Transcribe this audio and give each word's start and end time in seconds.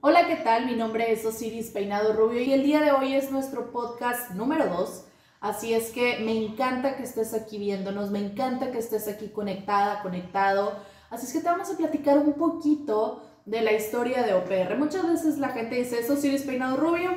Hola, 0.00 0.28
¿qué 0.28 0.36
tal? 0.36 0.66
Mi 0.66 0.76
nombre 0.76 1.10
es 1.10 1.24
Osiris 1.24 1.70
Peinado 1.70 2.12
Rubio 2.12 2.40
y 2.40 2.52
el 2.52 2.62
día 2.62 2.80
de 2.80 2.92
hoy 2.92 3.14
es 3.14 3.32
nuestro 3.32 3.72
podcast 3.72 4.30
número 4.30 4.68
2. 4.68 5.04
Así 5.40 5.74
es 5.74 5.90
que 5.90 6.20
me 6.20 6.36
encanta 6.36 6.96
que 6.96 7.02
estés 7.02 7.34
aquí 7.34 7.58
viéndonos, 7.58 8.12
me 8.12 8.20
encanta 8.20 8.70
que 8.70 8.78
estés 8.78 9.08
aquí 9.08 9.26
conectada, 9.26 10.00
conectado. 10.02 10.72
Así 11.10 11.26
es 11.26 11.32
que 11.32 11.40
te 11.40 11.46
vamos 11.46 11.68
a 11.68 11.76
platicar 11.76 12.16
un 12.16 12.34
poquito 12.34 13.24
de 13.44 13.60
la 13.60 13.72
historia 13.72 14.22
de 14.22 14.34
OPR. 14.34 14.78
Muchas 14.78 15.04
veces 15.04 15.38
la 15.38 15.48
gente 15.48 15.74
dice, 15.74 15.98
¿es 15.98 16.08
Osiris 16.08 16.42
Peinado 16.42 16.76
Rubio? 16.76 17.10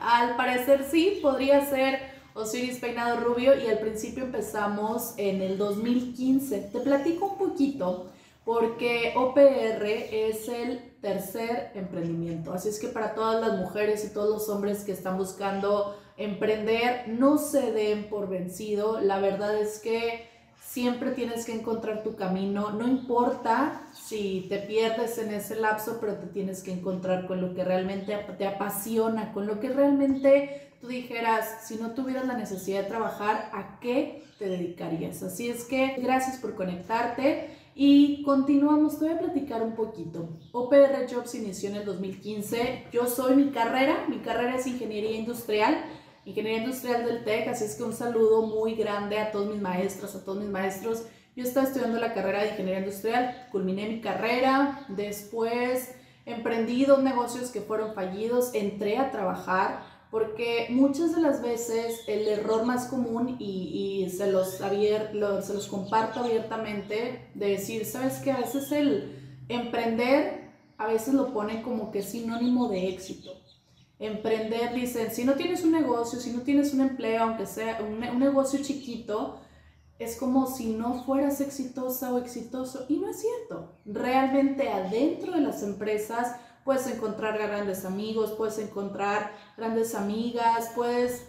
Ah, 0.00 0.22
al 0.22 0.36
parecer 0.36 0.84
sí, 0.90 1.20
podría 1.22 1.64
ser 1.64 2.00
Osiris 2.34 2.80
Peinado 2.80 3.20
Rubio 3.20 3.56
y 3.56 3.68
al 3.68 3.78
principio 3.78 4.24
empezamos 4.24 5.14
en 5.16 5.42
el 5.42 5.56
2015. 5.58 6.70
Te 6.72 6.80
platico 6.80 7.26
un 7.26 7.38
poquito 7.38 8.10
porque 8.50 9.12
OPR 9.14 9.86
es 9.86 10.48
el 10.48 10.80
tercer 11.00 11.70
emprendimiento. 11.76 12.52
Así 12.52 12.68
es 12.68 12.80
que 12.80 12.88
para 12.88 13.14
todas 13.14 13.40
las 13.40 13.60
mujeres 13.60 14.04
y 14.04 14.12
todos 14.12 14.28
los 14.28 14.48
hombres 14.48 14.82
que 14.82 14.90
están 14.90 15.16
buscando 15.16 15.96
emprender, 16.16 17.04
no 17.06 17.38
se 17.38 17.70
den 17.70 18.08
por 18.08 18.28
vencido. 18.28 19.00
La 19.00 19.20
verdad 19.20 19.56
es 19.56 19.78
que 19.78 20.28
siempre 20.60 21.12
tienes 21.12 21.46
que 21.46 21.52
encontrar 21.52 22.02
tu 22.02 22.16
camino. 22.16 22.72
No 22.72 22.88
importa 22.88 23.82
si 23.94 24.46
te 24.48 24.58
pierdes 24.58 25.16
en 25.18 25.32
ese 25.32 25.54
lapso, 25.54 25.98
pero 26.00 26.14
te 26.14 26.26
tienes 26.26 26.64
que 26.64 26.72
encontrar 26.72 27.28
con 27.28 27.40
lo 27.40 27.54
que 27.54 27.62
realmente 27.62 28.18
te 28.36 28.48
apasiona, 28.48 29.32
con 29.32 29.46
lo 29.46 29.60
que 29.60 29.68
realmente 29.68 30.72
tú 30.80 30.88
dijeras, 30.88 31.68
si 31.68 31.76
no 31.76 31.92
tuvieras 31.92 32.26
la 32.26 32.36
necesidad 32.36 32.82
de 32.82 32.88
trabajar, 32.88 33.48
¿a 33.52 33.78
qué 33.78 34.24
te 34.40 34.48
dedicarías? 34.48 35.22
Así 35.22 35.48
es 35.48 35.62
que 35.66 35.98
gracias 36.02 36.38
por 36.38 36.56
conectarte. 36.56 37.59
Y 37.74 38.22
continuamos, 38.24 38.98
te 38.98 39.06
voy 39.06 39.14
a 39.14 39.18
platicar 39.18 39.62
un 39.62 39.74
poquito. 39.74 40.28
OPR 40.52 41.06
Jobs 41.08 41.34
inició 41.34 41.70
en 41.70 41.76
el 41.76 41.84
2015. 41.84 42.88
Yo 42.92 43.06
soy 43.06 43.36
mi 43.36 43.50
carrera, 43.50 44.06
mi 44.08 44.18
carrera 44.18 44.56
es 44.56 44.66
ingeniería 44.66 45.12
industrial, 45.12 45.84
ingeniería 46.24 46.64
industrial 46.64 47.04
del 47.04 47.24
TEC, 47.24 47.48
así 47.48 47.64
es 47.64 47.76
que 47.76 47.84
un 47.84 47.92
saludo 47.92 48.42
muy 48.42 48.74
grande 48.74 49.18
a 49.18 49.30
todos 49.30 49.52
mis 49.52 49.62
maestros, 49.62 50.14
a 50.14 50.24
todos 50.24 50.38
mis 50.38 50.50
maestros. 50.50 51.04
Yo 51.36 51.44
estaba 51.44 51.66
estudiando 51.66 52.00
la 52.00 52.12
carrera 52.12 52.42
de 52.42 52.50
ingeniería 52.50 52.80
industrial, 52.80 53.48
culminé 53.52 53.88
mi 53.88 54.00
carrera, 54.00 54.84
después 54.88 55.94
emprendí 56.26 56.84
dos 56.84 57.02
negocios 57.02 57.50
que 57.50 57.60
fueron 57.60 57.94
fallidos, 57.94 58.52
entré 58.54 58.98
a 58.98 59.10
trabajar 59.10 59.82
porque 60.10 60.66
muchas 60.70 61.14
de 61.14 61.20
las 61.20 61.40
veces 61.40 62.02
el 62.08 62.26
error 62.26 62.64
más 62.64 62.86
común, 62.86 63.36
y, 63.38 64.04
y 64.04 64.10
se, 64.10 64.30
los 64.30 64.60
abier, 64.60 65.12
se 65.42 65.54
los 65.54 65.68
comparto 65.68 66.20
abiertamente, 66.20 67.28
de 67.34 67.46
decir, 67.46 67.86
sabes 67.86 68.18
que 68.18 68.32
a 68.32 68.38
veces 68.38 68.72
el 68.72 69.44
emprender, 69.48 70.50
a 70.78 70.86
veces 70.86 71.14
lo 71.14 71.32
ponen 71.32 71.62
como 71.62 71.92
que 71.92 72.02
sinónimo 72.02 72.68
de 72.68 72.88
éxito. 72.88 73.30
Emprender, 74.00 74.74
dicen, 74.74 75.12
si 75.12 75.24
no 75.24 75.34
tienes 75.34 75.62
un 75.62 75.72
negocio, 75.72 76.18
si 76.18 76.32
no 76.32 76.40
tienes 76.40 76.72
un 76.74 76.80
empleo, 76.80 77.22
aunque 77.22 77.46
sea 77.46 77.80
un, 77.80 78.02
un 78.02 78.18
negocio 78.18 78.60
chiquito, 78.62 79.38
es 80.00 80.16
como 80.16 80.46
si 80.46 80.72
no 80.72 81.04
fueras 81.04 81.42
exitosa 81.42 82.12
o 82.12 82.18
exitoso. 82.18 82.86
Y 82.88 82.96
no 82.96 83.10
es 83.10 83.20
cierto. 83.20 83.74
Realmente 83.84 84.70
adentro 84.70 85.32
de 85.32 85.42
las 85.42 85.62
empresas, 85.62 86.34
puedes 86.64 86.86
encontrar 86.86 87.38
grandes 87.38 87.84
amigos, 87.84 88.32
puedes 88.32 88.58
encontrar 88.58 89.32
grandes 89.56 89.94
amigas, 89.94 90.70
puedes 90.74 91.26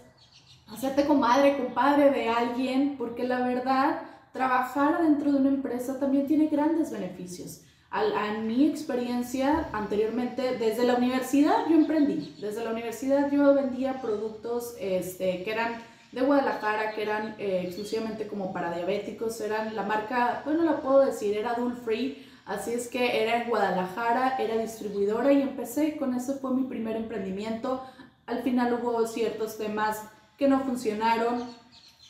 hacerte 0.71 1.05
comadre, 1.05 1.57
compadre 1.57 2.11
de 2.11 2.29
alguien, 2.29 2.95
porque 2.97 3.23
la 3.23 3.45
verdad, 3.45 4.01
trabajar 4.31 5.01
dentro 5.01 5.31
de 5.31 5.37
una 5.37 5.49
empresa 5.49 5.99
también 5.99 6.27
tiene 6.27 6.47
grandes 6.47 6.91
beneficios. 6.91 7.61
En 7.93 8.47
mi 8.47 8.67
experiencia 8.67 9.67
anteriormente, 9.73 10.57
desde 10.57 10.85
la 10.85 10.95
universidad 10.95 11.67
yo 11.69 11.75
emprendí. 11.75 12.33
Desde 12.39 12.63
la 12.63 12.71
universidad 12.71 13.29
yo 13.29 13.53
vendía 13.53 14.01
productos 14.01 14.75
este, 14.79 15.43
que 15.43 15.51
eran 15.51 15.73
de 16.13 16.21
Guadalajara, 16.21 16.91
que 16.93 17.01
eran 17.01 17.35
eh, 17.37 17.63
exclusivamente 17.65 18.27
como 18.27 18.53
para 18.53 18.73
diabéticos. 18.73 19.41
Eran 19.41 19.75
la 19.75 19.83
marca, 19.83 20.41
bueno, 20.45 20.63
la 20.63 20.81
puedo 20.81 21.05
decir, 21.05 21.37
era 21.37 21.55
Dul 21.55 21.75
Free 21.75 22.30
Así 22.45 22.73
es 22.73 22.87
que 22.87 23.23
era 23.23 23.43
en 23.43 23.49
Guadalajara, 23.49 24.37
era 24.37 24.57
distribuidora 24.57 25.31
y 25.31 25.41
empecé 25.41 25.97
con 25.97 26.13
eso 26.15 26.39
fue 26.39 26.53
mi 26.53 26.63
primer 26.63 26.95
emprendimiento. 26.95 27.83
Al 28.25 28.41
final 28.43 28.73
hubo 28.73 29.05
ciertos 29.07 29.57
temas 29.57 30.03
que 30.37 30.47
no 30.47 30.61
funcionaron. 30.61 31.43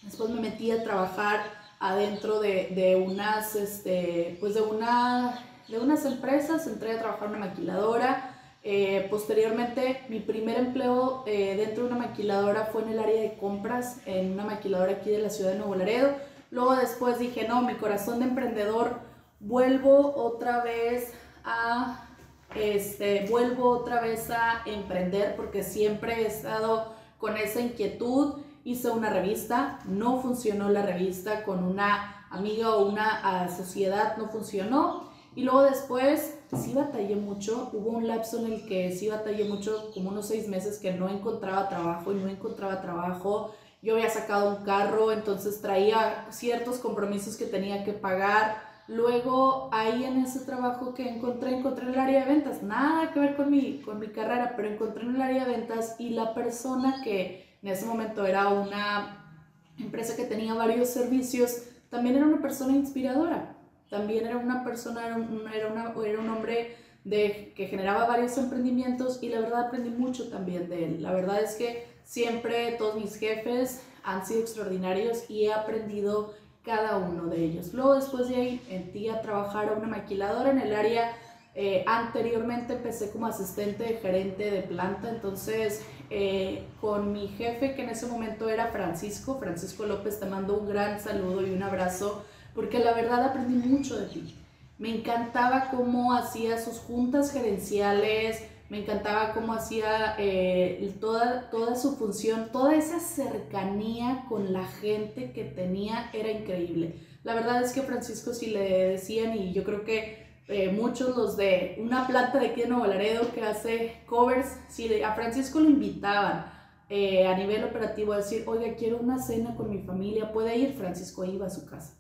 Después 0.04 0.30
me 0.30 0.42
metí 0.42 0.72
a 0.72 0.84
trabajar 0.84 1.42
adentro 1.80 2.40
de, 2.40 3.04
unas, 3.06 3.56
este, 3.56 4.38
pues 4.40 4.54
de, 4.54 4.62
una, 4.62 5.44
de 5.68 5.80
unas 5.80 6.06
empresas, 6.06 6.66
entré 6.68 6.94
a 6.94 7.00
trabajar 7.00 7.30
en 7.30 7.36
una 7.36 7.48
maquiladora. 7.48 8.38
Eh, 8.64 9.08
posteriormente, 9.10 10.04
mi 10.08 10.20
primer 10.20 10.58
empleo 10.58 11.24
eh, 11.26 11.56
dentro 11.58 11.84
de 11.84 11.90
una 11.94 12.08
maquiladora 12.08 12.66
fue 12.72 12.84
en 12.84 12.90
el 12.90 13.00
área 13.00 13.22
de 13.22 13.34
compras, 13.34 13.98
en 14.06 14.32
una 14.32 14.46
maquiladora 14.46 14.94
aquí 14.94 15.10
de 15.10 15.20
la 15.20 15.30
ciudad 15.30 15.52
de 15.52 15.58
Nuevo 15.58 15.76
Laredo. 15.76 16.16
Luego 16.52 16.76
después 16.76 17.18
dije, 17.18 17.48
no, 17.48 17.64
mi 17.64 17.74
corazón 17.76 18.20
de 18.20 18.26
emprendedor 18.26 19.00
vuelvo 19.42 20.14
otra 20.16 20.64
vez 20.64 21.12
a 21.44 22.08
este, 22.56 23.28
vuelvo 23.30 23.70
otra 23.70 24.02
vez 24.02 24.30
a 24.30 24.62
emprender 24.66 25.36
porque 25.36 25.64
siempre 25.64 26.22
he 26.22 26.28
estado 26.28 26.94
con 27.18 27.38
esa 27.38 27.62
inquietud. 27.62 28.36
Hice 28.64 28.90
una 28.90 29.10
revista, 29.10 29.80
no 29.86 30.22
funcionó 30.22 30.70
la 30.70 30.86
revista 30.86 31.44
con 31.44 31.64
una 31.64 32.28
amiga 32.30 32.76
o 32.76 32.88
una 32.88 33.50
sociedad, 33.56 34.18
no 34.18 34.30
funcionó. 34.30 35.10
Y 35.34 35.44
luego 35.44 35.64
después 35.64 36.38
sí 36.54 36.74
batallé 36.74 37.16
mucho, 37.16 37.70
hubo 37.74 37.92
un 37.92 38.08
lapso 38.08 38.46
en 38.46 38.52
el 38.52 38.66
que 38.66 38.92
sí 38.92 39.08
batallé 39.08 39.46
mucho, 39.46 39.90
como 39.94 40.10
unos 40.10 40.28
seis 40.28 40.48
meses 40.50 40.78
que 40.78 40.92
no 40.92 41.10
encontraba 41.10 41.70
trabajo 41.70 42.12
y 42.12 42.16
no 42.16 42.28
encontraba 42.28 42.82
trabajo. 42.82 43.56
Yo 43.82 43.96
había 43.96 44.10
sacado 44.10 44.58
un 44.58 44.66
carro, 44.66 45.12
entonces 45.12 45.62
traía 45.62 46.28
ciertos 46.32 46.78
compromisos 46.80 47.38
que 47.38 47.46
tenía 47.46 47.84
que 47.86 47.94
pagar 47.94 48.71
Luego 48.88 49.70
ahí 49.72 50.04
en 50.04 50.18
ese 50.18 50.42
trabajo 50.42 50.94
que 50.94 51.08
encontré, 51.08 51.56
encontré 51.56 51.88
el 51.88 51.98
área 51.98 52.26
de 52.26 52.34
ventas, 52.34 52.62
nada 52.64 53.12
que 53.14 53.20
ver 53.20 53.36
con 53.36 53.50
mi, 53.50 53.82
con 53.82 54.00
mi 54.00 54.08
carrera, 54.08 54.54
pero 54.56 54.70
encontré 54.70 55.04
en 55.04 55.16
el 55.16 55.22
área 55.22 55.46
de 55.46 55.52
ventas 55.52 55.96
y 56.00 56.10
la 56.10 56.34
persona 56.34 57.02
que 57.04 57.58
en 57.62 57.70
ese 57.70 57.86
momento 57.86 58.26
era 58.26 58.50
una 58.50 59.38
empresa 59.78 60.16
que 60.16 60.26
tenía 60.26 60.54
varios 60.54 60.90
servicios, 60.90 61.64
también 61.90 62.16
era 62.16 62.26
una 62.26 62.42
persona 62.42 62.74
inspiradora, 62.76 63.56
también 63.90 64.26
era 64.26 64.38
una 64.38 64.64
persona, 64.64 65.06
era 65.06 65.16
un, 65.16 65.42
una, 65.42 65.56
era 65.56 66.20
un 66.20 66.30
hombre 66.30 66.76
de, 67.04 67.54
que 67.56 67.68
generaba 67.68 68.06
varios 68.06 68.38
emprendimientos 68.38 69.22
y 69.22 69.30
la 69.30 69.42
verdad 69.42 69.68
aprendí 69.68 69.90
mucho 69.90 70.30
también 70.30 70.70
de 70.70 70.86
él. 70.86 71.04
La 71.04 71.12
verdad 71.14 71.42
es 71.42 71.56
que 71.56 71.88
siempre 72.04 72.74
todos 72.78 72.96
mis 72.96 73.16
jefes 73.16 73.82
han 74.04 74.26
sido 74.26 74.42
extraordinarios 74.42 75.30
y 75.30 75.46
he 75.46 75.54
aprendido 75.54 76.34
cada 76.64 76.98
uno 76.98 77.26
de 77.28 77.44
ellos. 77.44 77.74
Luego 77.74 77.96
después 77.96 78.30
de 78.30 78.36
ahí 78.36 78.62
entré 78.70 79.12
a 79.12 79.22
trabajar 79.22 79.70
a 79.70 79.74
una 79.74 79.88
maquiladora 79.88 80.52
en 80.52 80.60
el 80.60 80.76
área, 80.76 81.14
eh, 81.54 81.84
anteriormente 81.86 82.74
empecé 82.74 83.12
como 83.12 83.26
asistente 83.26 83.84
de 83.84 83.94
gerente 83.96 84.50
de 84.50 84.62
planta, 84.62 85.10
entonces 85.10 85.84
eh, 86.10 86.64
con 86.80 87.12
mi 87.12 87.28
jefe 87.28 87.74
que 87.76 87.84
en 87.84 87.90
ese 87.90 88.08
momento 88.08 88.50
era 88.50 88.68
Francisco, 88.68 89.38
Francisco 89.40 89.86
López, 89.86 90.20
te 90.20 90.28
mando 90.28 90.58
un 90.58 90.70
gran 90.70 91.00
saludo 91.00 91.46
y 91.46 91.52
un 91.52 91.64
abrazo, 91.64 92.24
porque 92.56 92.80
la 92.80 92.94
verdad 92.94 93.24
aprendí 93.24 93.56
mucho 93.56 93.98
de 93.98 94.06
ti. 94.08 94.36
Me 94.78 94.96
encantaba 94.96 95.70
cómo 95.72 96.14
hacía 96.14 96.58
sus 96.58 96.80
juntas 96.80 97.32
gerenciales, 97.32 98.44
me 98.72 98.80
encantaba 98.80 99.34
cómo 99.34 99.52
hacía 99.54 100.16
eh, 100.18 100.96
toda, 101.02 101.50
toda 101.50 101.76
su 101.76 101.98
función, 101.98 102.54
toda 102.54 102.74
esa 102.74 103.02
cercanía 103.02 104.24
con 104.30 104.54
la 104.54 104.64
gente 104.64 105.34
que 105.34 105.44
tenía 105.44 106.10
era 106.14 106.32
increíble. 106.32 106.96
La 107.24 107.34
verdad 107.34 107.62
es 107.62 107.74
que 107.74 107.82
Francisco 107.82 108.34
si 108.34 108.46
le 108.46 108.92
decían, 108.92 109.38
y 109.38 109.52
yo 109.52 109.66
creo 109.66 109.84
que 109.84 110.26
eh, 110.48 110.72
muchos 110.72 111.18
los 111.18 111.36
de 111.36 111.76
una 111.80 112.08
planta 112.08 112.40
de 112.40 112.48
aquí 112.48 112.62
de 112.62 112.70
Nuevo 112.70 112.86
Laredo 112.86 113.34
que 113.34 113.44
hace 113.44 114.04
covers, 114.06 114.56
si 114.70 115.04
a 115.04 115.16
Francisco 115.16 115.60
lo 115.60 115.70
invitaban 115.70 116.46
eh, 116.88 117.28
a 117.28 117.36
nivel 117.36 117.66
operativo 117.66 118.14
a 118.14 118.18
decir, 118.18 118.46
oiga, 118.48 118.74
quiero 118.78 119.00
una 119.00 119.20
cena 119.20 119.54
con 119.54 119.70
mi 119.70 119.80
familia, 119.80 120.32
puede 120.32 120.56
ir, 120.56 120.76
Francisco 120.76 121.26
iba 121.26 121.48
a 121.48 121.50
su 121.50 121.66
casa. 121.66 121.98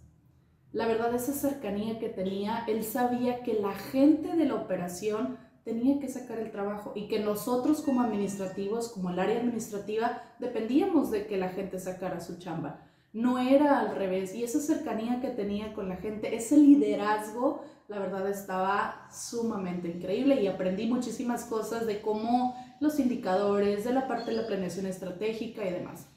La 0.71 0.87
verdad, 0.87 1.13
esa 1.13 1.33
cercanía 1.33 1.99
que 1.99 2.07
tenía, 2.07 2.63
él 2.65 2.85
sabía 2.85 3.43
que 3.43 3.55
la 3.55 3.73
gente 3.73 4.37
de 4.37 4.45
la 4.45 4.55
operación 4.55 5.50
tenía 5.63 5.99
que 5.99 6.07
sacar 6.07 6.39
el 6.39 6.51
trabajo 6.51 6.93
y 6.95 7.07
que 7.07 7.19
nosotros 7.19 7.81
como 7.81 8.01
administrativos, 8.01 8.89
como 8.89 9.09
el 9.09 9.19
área 9.19 9.39
administrativa, 9.39 10.23
dependíamos 10.39 11.11
de 11.11 11.27
que 11.27 11.37
la 11.37 11.49
gente 11.49 11.79
sacara 11.79 12.19
su 12.19 12.37
chamba. 12.39 12.81
No 13.13 13.37
era 13.39 13.79
al 13.79 13.95
revés. 13.95 14.33
Y 14.33 14.43
esa 14.43 14.59
cercanía 14.59 15.21
que 15.21 15.29
tenía 15.29 15.73
con 15.73 15.89
la 15.89 15.97
gente, 15.97 16.35
ese 16.35 16.57
liderazgo, 16.57 17.63
la 17.87 17.99
verdad 17.99 18.29
estaba 18.29 19.09
sumamente 19.11 19.89
increíble 19.89 20.41
y 20.41 20.47
aprendí 20.47 20.87
muchísimas 20.87 21.43
cosas 21.45 21.85
de 21.85 22.01
cómo 22.01 22.55
los 22.79 22.99
indicadores, 22.99 23.83
de 23.83 23.93
la 23.93 24.07
parte 24.07 24.31
de 24.31 24.37
la 24.37 24.47
planeación 24.47 24.85
estratégica 24.85 25.65
y 25.65 25.71
demás. 25.71 26.07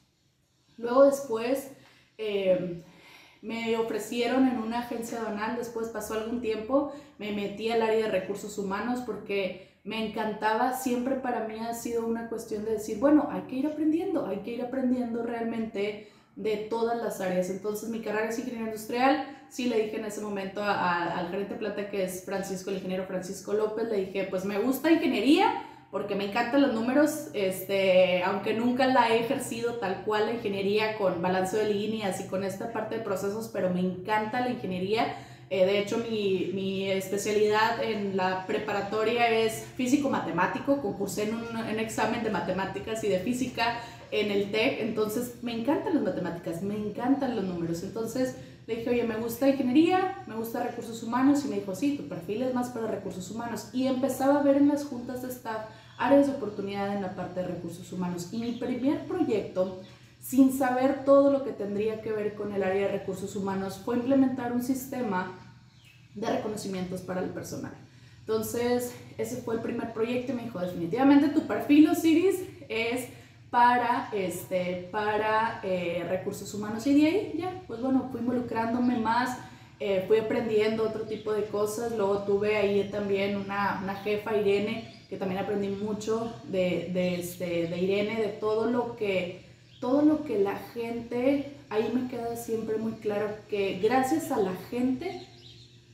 Luego 0.77 1.05
después... 1.05 1.73
Eh, 2.17 2.85
me 3.45 3.77
ofrecieron 3.77 4.49
en 4.49 4.59
una 4.59 4.81
agencia 4.81 5.21
donal, 5.21 5.57
después 5.57 5.89
pasó 5.89 6.15
algún 6.15 6.41
tiempo, 6.41 6.93
me 7.19 7.33
metí 7.33 7.71
al 7.71 7.83
área 7.83 8.07
de 8.07 8.11
recursos 8.11 8.57
humanos 8.57 9.01
porque 9.05 9.69
me 9.85 10.09
encantaba, 10.09 10.73
siempre 10.73 11.17
para 11.17 11.47
mí 11.47 11.59
ha 11.61 11.75
sido 11.75 12.07
una 12.07 12.31
cuestión 12.31 12.65
de 12.65 12.73
decir, 12.73 12.99
bueno, 12.99 13.29
hay 13.31 13.43
que 13.43 13.57
ir 13.57 13.67
aprendiendo, 13.67 14.27
hay 14.27 14.39
que 14.39 14.53
ir 14.53 14.63
aprendiendo 14.63 15.23
realmente 15.23 16.09
de 16.37 16.57
todas 16.57 16.97
las 16.97 17.21
áreas. 17.21 17.51
Entonces 17.51 17.91
mi 17.91 18.01
carrera 18.01 18.31
es 18.31 18.39
ingeniería 18.39 18.69
industrial, 18.69 19.27
sí 19.51 19.67
le 19.67 19.79
dije 19.83 19.99
en 19.99 20.07
ese 20.07 20.23
momento 20.23 20.63
al 20.65 21.29
gerente 21.29 21.57
plata 21.57 21.91
que 21.91 22.03
es 22.05 22.25
Francisco, 22.25 22.71
el 22.71 22.77
ingeniero 22.77 23.05
Francisco 23.05 23.53
López, 23.53 23.91
le 23.91 24.07
dije, 24.07 24.27
pues 24.31 24.47
me 24.47 24.59
gusta 24.59 24.91
ingeniería 24.91 25.53
porque 25.95 26.17
me 26.17 26.25
encantan 26.25 26.61
los 26.61 26.75
números, 26.75 27.29
este, 27.35 28.25
aunque 28.25 28.53
nunca 28.53 28.89
la 28.89 29.11
he 29.11 29.21
ejercido 29.21 29.75
tal 29.75 30.03
cual 30.03 30.27
la 30.27 30.33
ingeniería 30.33 30.99
con 30.99 31.23
balance 31.23 31.57
de 31.57 31.73
líneas 31.73 32.21
y 32.21 32.27
con 32.27 32.43
esta 32.43 32.73
parte 32.73 32.97
de 32.97 33.01
procesos, 33.01 33.49
pero 33.53 33.71
me 33.71 33.79
encanta 33.79 34.41
la 34.41 34.51
ingeniería. 34.51 35.15
Eh, 35.51 35.65
de 35.65 35.79
hecho, 35.79 35.99
mi, 35.99 36.51
mi, 36.53 36.91
especialidad 36.91 37.81
en 37.81 38.17
la 38.17 38.45
preparatoria 38.45 39.29
es 39.29 39.67
físico-matemático, 39.77 40.83
concursé 40.83 41.29
en 41.29 41.37
un, 41.37 41.65
en 41.65 41.79
examen 41.79 42.25
de 42.25 42.31
matemáticas 42.31 43.05
y 43.05 43.09
de 43.09 43.21
física 43.21 43.79
en 44.11 44.33
el 44.33 44.51
TEC, 44.51 44.81
entonces 44.81 45.35
me 45.43 45.53
encantan 45.53 45.95
las 45.95 46.03
matemáticas, 46.03 46.61
me 46.61 46.75
encantan 46.75 47.37
los 47.37 47.45
números, 47.45 47.85
entonces 47.85 48.35
le 48.67 48.77
dije, 48.77 48.91
oye, 48.91 49.05
me 49.05 49.15
gusta 49.15 49.49
ingeniería, 49.49 50.25
me 50.27 50.35
gusta 50.35 50.65
recursos 50.65 51.05
humanos, 51.05 51.45
y 51.45 51.49
me 51.49 51.61
dijo, 51.61 51.73
sí, 51.77 51.97
tu 51.97 52.09
perfil 52.09 52.43
es 52.43 52.53
más 52.53 52.71
para 52.71 52.89
recursos 52.89 53.31
humanos, 53.31 53.69
y 53.73 53.87
empezaba 53.87 54.41
a 54.41 54.43
ver 54.43 54.57
en 54.57 54.67
las 54.67 54.87
juntas 54.87 55.23
de 55.23 55.29
staff 55.29 55.67
áreas 55.99 56.27
de 56.27 56.35
oportunidad 56.35 56.95
en 56.95 57.03
la 57.03 57.15
parte 57.15 57.41
de 57.41 57.49
recursos 57.49 57.93
humanos, 57.93 58.29
y 58.33 58.39
mi 58.39 58.53
primer 58.53 59.07
proyecto, 59.07 59.81
sin 60.21 60.57
saber 60.57 61.05
todo 61.05 61.31
lo 61.31 61.45
que 61.45 61.53
tendría 61.53 62.01
que 62.01 62.13
ver 62.13 62.35
con 62.35 62.53
el 62.53 62.63
área 62.63 62.87
de 62.87 62.99
recursos 62.99 63.37
humanos, 63.37 63.81
fue 63.85 63.97
implementar 63.97 64.53
un 64.53 64.63
sistema 64.63 65.33
de 66.15 66.31
reconocimientos 66.31 67.03
para 67.03 67.21
el 67.21 67.31
personal. 67.31 67.73
Entonces, 68.21 68.95
ese 69.19 69.43
fue 69.43 69.57
el 69.57 69.61
primer 69.61 69.93
proyecto 69.93 70.33
y 70.33 70.37
me 70.37 70.45
dijo, 70.45 70.59
definitivamente 70.59 71.29
tu 71.29 71.47
perfil, 71.47 71.91
Osiris, 71.91 72.37
es 72.71 73.09
para, 73.51 74.09
este, 74.13 74.89
para 74.91 75.61
eh, 75.63 76.07
recursos 76.09 76.53
humanos. 76.55 76.87
Y 76.87 77.01
de 77.01 77.07
ahí 77.07 77.35
ya, 77.37 77.63
pues 77.67 77.83
bueno, 77.83 78.09
fui 78.11 78.21
involucrándome 78.21 78.99
más, 78.99 79.39
eh, 79.79 80.05
fui 80.09 80.19
aprendiendo 80.19 80.85
otro 80.85 81.03
tipo 81.03 81.33
de 81.33 81.45
cosas. 81.45 81.93
Luego 81.97 82.21
tuve 82.21 82.57
ahí 82.57 82.89
también 82.91 83.37
una, 83.37 83.81
una 83.83 83.95
jefa, 83.97 84.35
Irene, 84.37 84.94
que 85.15 85.21
también 85.21 85.41
aprendí 85.41 85.69
mucho 85.69 86.33
de, 86.49 86.91
de, 86.93 87.21
este, 87.21 87.69
de 87.69 87.79
Irene, 87.79 88.21
de 88.21 88.29
todo 88.29 88.69
lo 88.69 88.97
que 88.97 89.45
todo 89.81 90.03
lo 90.03 90.25
que 90.25 90.39
la 90.39 90.57
gente, 90.57 91.53
ahí 91.69 91.93
me 91.95 92.09
queda 92.09 92.37
siempre 92.37 92.79
muy 92.79 92.95
claro 92.95 93.29
que 93.49 93.79
gracias 93.81 94.33
a 94.33 94.39
la 94.39 94.55
gente, 94.71 95.29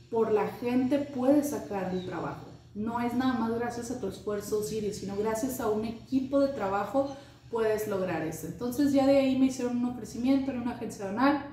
por 0.09 0.31
la 0.31 0.47
gente 0.47 0.97
puedes 0.97 1.49
sacar 1.49 1.91
el 1.93 2.05
trabajo. 2.05 2.47
No 2.73 3.01
es 3.01 3.13
nada 3.13 3.33
más 3.33 3.53
gracias 3.59 3.91
a 3.91 3.99
tu 3.99 4.07
esfuerzo, 4.07 4.63
Siri, 4.63 4.93
sino 4.93 5.15
gracias 5.17 5.59
a 5.59 5.69
un 5.69 5.85
equipo 5.85 6.39
de 6.39 6.53
trabajo 6.53 7.15
puedes 7.51 7.87
lograr 7.87 8.23
eso. 8.23 8.47
Entonces 8.47 8.93
ya 8.93 9.05
de 9.05 9.17
ahí 9.17 9.37
me 9.37 9.47
hicieron 9.47 9.77
un 9.77 9.91
ofrecimiento 9.91 10.51
en 10.51 10.61
una 10.61 10.71
agencia 10.71 11.07
donal 11.07 11.45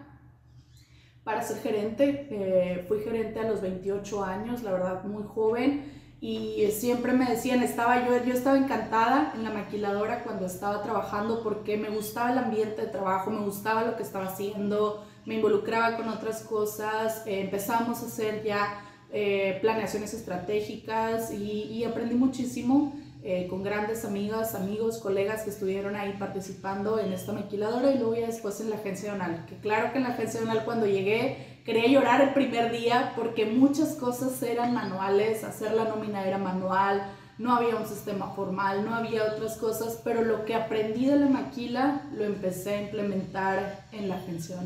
para 1.25 1.43
ser 1.43 1.59
gerente. 1.59 2.29
Eh, 2.31 2.85
fui 2.89 3.01
gerente 3.01 3.41
a 3.41 3.51
los 3.51 3.61
28 3.61 4.25
años, 4.25 4.63
la 4.63 4.71
verdad 4.73 5.05
muy 5.05 5.25
joven. 5.25 5.98
Y 6.21 6.69
siempre 6.73 7.13
me 7.13 7.31
decían, 7.31 7.63
estaba 7.63 8.05
yo, 8.05 8.25
yo 8.25 8.35
estaba 8.35 8.59
encantada 8.59 9.33
en 9.37 9.45
la 9.45 9.51
maquiladora 9.51 10.25
cuando 10.25 10.47
estaba 10.47 10.83
trabajando 10.83 11.45
porque 11.45 11.77
me 11.77 11.91
gustaba 11.91 12.33
el 12.33 12.39
ambiente 12.39 12.83
de 12.83 12.89
trabajo, 12.89 13.31
me 13.31 13.45
gustaba 13.45 13.85
lo 13.85 13.97
que 13.97 14.03
estaba 14.03 14.27
haciendo, 14.27 15.05
me 15.27 15.37
involucraba 15.37 15.97
con 15.97 16.09
otras 16.09 16.43
cosas, 16.43 17.25
eh, 17.25 17.41
empezamos 17.41 18.03
a 18.03 18.07
hacer 18.07 18.43
ya 18.43 18.85
eh, 19.13 19.59
planeaciones 19.61 20.13
estratégicas 20.13 21.33
y, 21.33 21.63
y 21.71 21.85
aprendí 21.85 22.17
muchísimo. 22.17 22.95
Eh, 23.25 23.49
con 23.51 23.65
grandes 23.65 24.05
amigas, 24.05 24.55
amigos, 24.55 24.99
colegas 24.99 25.43
que 25.43 25.51
estuvieron 25.51 25.97
ahí 25.97 26.15
participando 26.21 27.01
en 27.01 27.13
esta 27.13 27.33
maquiladora 27.33 27.91
y 27.91 27.99
luego 27.99 28.15
ya 28.15 28.27
después 28.27 28.61
en 28.61 28.71
la 28.71 28.77
agencia 28.77 29.11
donal. 29.11 29.45
Que 29.47 29.57
claro 29.57 29.91
que 29.91 29.99
en 29.99 30.05
la 30.05 30.11
agencia 30.11 30.39
donal 30.39 30.65
cuando 30.65 30.87
llegué 30.87 31.58
quería 31.69 31.87
llorar 31.87 32.23
el 32.23 32.33
primer 32.33 32.73
día 32.73 33.13
porque 33.15 33.45
muchas 33.45 33.95
cosas 33.95 34.43
eran 34.43 34.73
manuales, 34.73 35.45
hacer 35.45 35.75
la 35.75 35.85
nómina 35.85 36.27
era 36.27 36.39
manual, 36.39 37.03
no 37.37 37.55
había 37.55 37.77
un 37.77 37.87
sistema 37.87 38.31
formal, 38.31 38.87
no 38.87 38.95
había 38.95 39.25
otras 39.25 39.59
cosas, 39.59 40.01
pero 40.03 40.23
lo 40.23 40.47
que 40.47 40.55
aprendí 40.55 41.05
de 41.05 41.17
la 41.17 41.27
maquila 41.27 42.09
lo 42.15 42.25
empecé 42.25 42.71
a 42.75 42.83
implementar 42.85 43.85
en 43.93 44.09
la 44.09 44.15
agencia. 44.15 44.57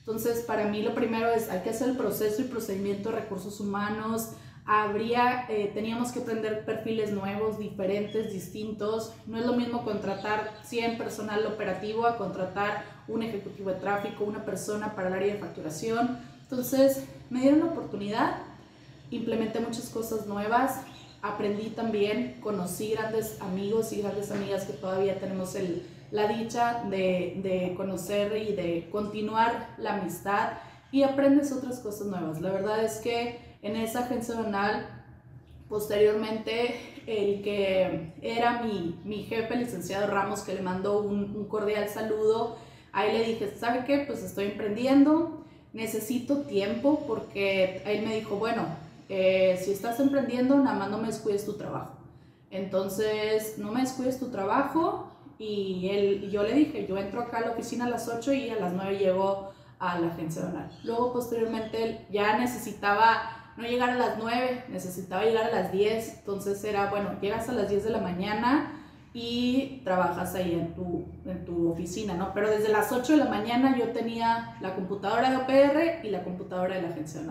Entonces, 0.00 0.40
para 0.40 0.66
mí 0.66 0.82
lo 0.82 0.92
primero 0.92 1.30
es, 1.30 1.48
hay 1.50 1.60
que 1.60 1.70
hacer 1.70 1.90
el 1.90 1.96
proceso 1.96 2.42
y 2.42 2.46
procedimiento 2.46 3.10
de 3.10 3.20
recursos 3.20 3.60
humanos, 3.60 4.30
habría, 4.66 5.44
eh, 5.48 5.70
teníamos 5.74 6.10
que 6.10 6.20
aprender 6.20 6.64
perfiles 6.64 7.12
nuevos, 7.12 7.58
diferentes, 7.58 8.32
distintos. 8.32 9.12
No 9.26 9.38
es 9.38 9.44
lo 9.44 9.52
mismo 9.54 9.84
contratar 9.84 10.54
100 10.64 10.96
personal 10.96 11.44
operativo 11.46 12.06
a 12.06 12.16
contratar 12.16 12.84
un 13.06 13.22
ejecutivo 13.22 13.70
de 13.70 13.76
tráfico, 13.76 14.24
una 14.24 14.44
persona 14.44 14.94
para 14.94 15.08
el 15.08 15.14
área 15.14 15.34
de 15.34 15.40
facturación. 15.40 16.18
Entonces, 16.42 17.04
me 17.28 17.40
dieron 17.40 17.60
la 17.60 17.66
oportunidad, 17.66 18.38
implementé 19.10 19.60
muchas 19.60 19.90
cosas 19.90 20.26
nuevas, 20.26 20.80
aprendí 21.20 21.70
también, 21.70 22.38
conocí 22.40 22.92
grandes 22.92 23.40
amigos 23.42 23.92
y 23.92 24.00
grandes 24.00 24.30
amigas 24.30 24.64
que 24.64 24.72
todavía 24.72 25.20
tenemos 25.20 25.54
el, 25.56 25.86
la 26.10 26.26
dicha 26.28 26.84
de, 26.88 27.40
de 27.42 27.74
conocer 27.76 28.36
y 28.36 28.54
de 28.54 28.88
continuar 28.90 29.74
la 29.76 29.96
amistad 29.96 30.52
y 30.90 31.02
aprendes 31.02 31.52
otras 31.52 31.80
cosas 31.80 32.06
nuevas. 32.06 32.40
La 32.40 32.50
verdad 32.50 32.82
es 32.82 32.98
que 32.98 33.43
en 33.64 33.76
esa 33.76 34.00
agencia 34.00 34.34
donal, 34.34 34.86
posteriormente, 35.68 36.76
el 37.06 37.42
que 37.42 38.12
era 38.22 38.62
mi, 38.62 39.00
mi 39.04 39.24
jefe, 39.24 39.54
el 39.54 39.60
licenciado 39.60 40.06
Ramos, 40.06 40.42
que 40.42 40.54
le 40.54 40.60
mandó 40.60 41.00
un, 41.00 41.34
un 41.34 41.46
cordial 41.46 41.88
saludo, 41.88 42.58
ahí 42.92 43.16
le 43.16 43.24
dije, 43.24 43.52
¿sabe 43.58 43.84
qué? 43.86 44.04
Pues 44.06 44.22
estoy 44.22 44.44
emprendiendo, 44.48 45.44
necesito 45.72 46.42
tiempo, 46.42 47.04
porque 47.06 47.82
él 47.86 48.06
me 48.06 48.16
dijo, 48.16 48.36
bueno, 48.36 48.66
eh, 49.08 49.58
si 49.64 49.72
estás 49.72 49.98
emprendiendo, 49.98 50.56
nada 50.58 50.78
más 50.78 50.90
no 50.90 50.98
me 50.98 51.06
descuides 51.06 51.46
tu 51.46 51.54
trabajo. 51.54 51.94
Entonces, 52.50 53.56
no 53.56 53.72
me 53.72 53.80
descuides 53.80 54.20
tu 54.20 54.28
trabajo. 54.30 55.10
Y, 55.38 55.88
él, 55.90 56.24
y 56.24 56.30
yo 56.30 56.42
le 56.42 56.52
dije, 56.52 56.86
yo 56.86 56.98
entro 56.98 57.22
acá 57.22 57.38
a 57.38 57.40
la 57.40 57.50
oficina 57.52 57.86
a 57.86 57.90
las 57.90 58.08
8 58.08 58.32
y 58.34 58.50
a 58.50 58.56
las 58.56 58.74
9 58.74 58.98
llego 58.98 59.52
a 59.78 59.98
la 59.98 60.08
agencia 60.08 60.42
donal. 60.42 60.70
Luego, 60.84 61.14
posteriormente, 61.14 62.06
ya 62.10 62.38
necesitaba 62.38 63.43
no 63.56 63.64
llegar 63.64 63.90
a 63.90 63.96
las 63.96 64.18
9, 64.18 64.64
necesitaba 64.68 65.24
llegar 65.24 65.44
a 65.44 65.62
las 65.62 65.72
10, 65.72 66.18
entonces 66.18 66.62
era, 66.64 66.90
bueno, 66.90 67.18
llegas 67.20 67.48
a 67.48 67.52
las 67.52 67.68
10 67.68 67.84
de 67.84 67.90
la 67.90 68.00
mañana 68.00 68.80
y 69.12 69.80
trabajas 69.84 70.34
ahí 70.34 70.54
en 70.54 70.74
tu, 70.74 71.06
en 71.24 71.44
tu 71.44 71.70
oficina, 71.70 72.14
¿no? 72.14 72.34
Pero 72.34 72.50
desde 72.50 72.68
las 72.68 72.90
8 72.90 73.12
de 73.12 73.18
la 73.18 73.30
mañana 73.30 73.76
yo 73.78 73.92
tenía 73.92 74.56
la 74.60 74.74
computadora 74.74 75.30
de 75.30 75.36
OPR 75.36 76.04
y 76.04 76.10
la 76.10 76.24
computadora 76.24 76.74
de 76.74 76.82
la 76.82 76.88
agencia 76.88 77.22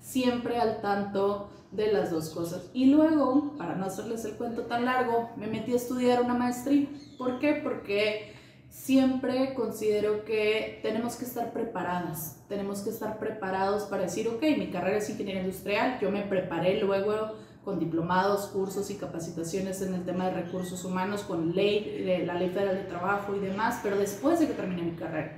siempre 0.00 0.58
al 0.58 0.80
tanto 0.80 1.50
de 1.70 1.92
las 1.92 2.10
dos 2.10 2.30
cosas. 2.30 2.70
Y 2.72 2.86
luego, 2.86 3.56
para 3.56 3.74
no 3.74 3.86
hacerles 3.86 4.24
el 4.24 4.32
cuento 4.32 4.62
tan 4.62 4.84
largo, 4.84 5.30
me 5.36 5.46
metí 5.46 5.72
a 5.72 5.76
estudiar 5.76 6.22
una 6.22 6.34
maestría. 6.34 6.88
¿Por 7.18 7.38
qué? 7.38 7.60
Porque 7.62 8.34
siempre 8.68 9.54
considero 9.54 10.24
que 10.24 10.80
tenemos 10.82 11.16
que 11.16 11.24
estar 11.24 11.52
preparadas, 11.52 12.42
tenemos 12.48 12.80
que 12.80 12.90
estar 12.90 13.18
preparados 13.18 13.84
para 13.84 14.02
decir, 14.02 14.28
ok, 14.28 14.42
mi 14.56 14.70
carrera 14.70 14.98
es 14.98 15.10
ingeniería 15.10 15.42
industrial, 15.42 15.98
yo 16.00 16.10
me 16.10 16.22
preparé 16.22 16.80
luego 16.80 17.32
con 17.64 17.78
diplomados, 17.78 18.46
cursos 18.46 18.90
y 18.90 18.94
capacitaciones 18.94 19.82
en 19.82 19.94
el 19.94 20.04
tema 20.04 20.30
de 20.30 20.42
recursos 20.42 20.84
humanos, 20.84 21.22
con 21.22 21.54
ley, 21.54 22.22
la 22.24 22.34
ley 22.34 22.48
federal 22.48 22.76
de 22.76 22.84
trabajo 22.84 23.34
y 23.34 23.40
demás, 23.40 23.80
pero 23.82 23.98
después 23.98 24.40
de 24.40 24.46
que 24.46 24.54
terminé 24.54 24.82
mi 24.82 24.96
carrera 24.96 25.36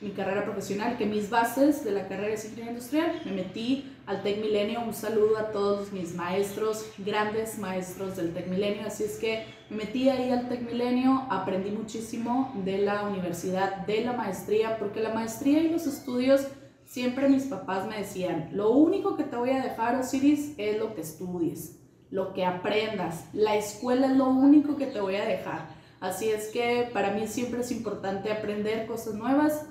mi 0.00 0.10
carrera 0.10 0.44
profesional, 0.44 0.98
que 0.98 1.06
mis 1.06 1.30
bases 1.30 1.84
de 1.84 1.90
la 1.90 2.06
carrera 2.06 2.28
de 2.28 2.34
ingeniería 2.34 2.70
industrial, 2.70 3.22
me 3.24 3.32
metí 3.32 3.92
al 4.06 4.22
Tec 4.22 4.40
Milenio, 4.40 4.82
un 4.82 4.92
saludo 4.92 5.38
a 5.38 5.50
todos 5.52 5.92
mis 5.92 6.14
maestros, 6.14 6.86
grandes 6.98 7.58
maestros 7.58 8.16
del 8.16 8.34
Tec 8.34 8.48
Milenio, 8.48 8.86
así 8.86 9.04
es 9.04 9.16
que 9.16 9.44
me 9.70 9.78
metí 9.78 10.08
ahí 10.08 10.30
al 10.30 10.48
Tec 10.48 10.62
Milenio, 10.62 11.26
aprendí 11.30 11.70
muchísimo 11.70 12.52
de 12.64 12.78
la 12.78 13.04
universidad, 13.04 13.86
de 13.86 14.04
la 14.04 14.12
maestría, 14.12 14.78
porque 14.78 15.00
la 15.00 15.14
maestría 15.14 15.60
y 15.60 15.70
los 15.70 15.86
estudios, 15.86 16.46
siempre 16.84 17.28
mis 17.28 17.44
papás 17.44 17.86
me 17.86 17.98
decían, 17.98 18.50
lo 18.52 18.70
único 18.72 19.16
que 19.16 19.24
te 19.24 19.36
voy 19.36 19.50
a 19.50 19.62
dejar, 19.62 19.96
Osiris, 19.96 20.52
es 20.58 20.78
lo 20.78 20.94
que 20.94 21.00
estudies, 21.00 21.80
lo 22.10 22.34
que 22.34 22.44
aprendas, 22.44 23.24
la 23.32 23.56
escuela 23.56 24.08
es 24.08 24.16
lo 24.16 24.28
único 24.28 24.76
que 24.76 24.86
te 24.86 25.00
voy 25.00 25.16
a 25.16 25.24
dejar. 25.24 25.74
Así 25.98 26.28
es 26.28 26.48
que 26.48 26.90
para 26.92 27.10
mí 27.12 27.26
siempre 27.26 27.60
es 27.60 27.72
importante 27.72 28.30
aprender 28.30 28.86
cosas 28.86 29.14
nuevas, 29.14 29.66